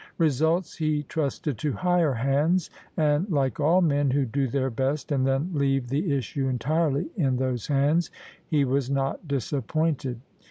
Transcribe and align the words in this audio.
Results 0.17 0.77
he 0.77 1.03
trusted 1.03 1.59
to 1.59 1.73
higher 1.73 2.13
hands: 2.13 2.71
and— 2.97 3.27
^like 3.27 3.59
all 3.59 3.81
men 3.81 4.09
who 4.09 4.25
do 4.25 4.47
their 4.47 4.71
best, 4.71 5.11
and 5.11 5.27
then 5.27 5.51
leave 5.53 5.89
the 5.89 6.11
issue 6.17 6.47
entirely 6.47 7.11
in 7.15 7.37
those 7.37 7.67
hands— 7.67 8.09
he 8.49 8.65
was 8.65 8.89
not 8.89 9.27
disappointed. 9.27 10.19